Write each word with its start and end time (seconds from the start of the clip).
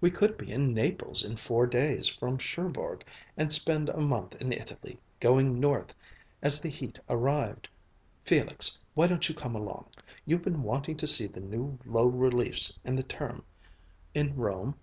We 0.00 0.10
could 0.10 0.36
be 0.36 0.50
in 0.50 0.74
Naples 0.74 1.22
in 1.24 1.36
four 1.36 1.64
days 1.64 2.08
from 2.08 2.36
Cherbourg 2.38 3.04
and 3.36 3.52
spend 3.52 3.88
a 3.88 4.00
month 4.00 4.34
in 4.42 4.52
Italy, 4.52 4.98
going 5.20 5.60
north 5.60 5.94
as 6.42 6.60
the 6.60 6.68
heat 6.68 6.98
arrived. 7.08 7.68
Felix 8.24 8.76
why 8.94 9.06
don't 9.06 9.28
you 9.28 9.36
come 9.36 9.54
along? 9.54 9.84
You've 10.26 10.42
been 10.42 10.64
wanting 10.64 10.96
to 10.96 11.06
see 11.06 11.28
the 11.28 11.40
new 11.40 11.78
low 11.86 12.06
reliefs 12.06 12.76
in 12.84 12.96
the 12.96 13.04
Terme, 13.04 13.44
in 14.14 14.34
Rome?" 14.34 14.74